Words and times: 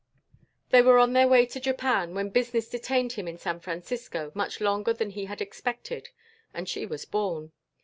They 0.71 0.81
were 0.81 0.97
on 0.97 1.13
their 1.13 1.27
way 1.27 1.45
to 1.45 1.59
Japan 1.59 2.15
when 2.15 2.29
business 2.31 2.67
detained 2.67 3.11
him 3.11 3.27
in 3.27 3.37
San 3.37 3.59
Francisco 3.59 4.31
much 4.33 4.59
longer 4.59 4.93
than 4.93 5.11
he 5.11 5.25
had 5.25 5.41
expected 5.41 6.09
and 6.55 6.67
she 6.67 6.87
was 6.87 7.05
born. 7.05 7.51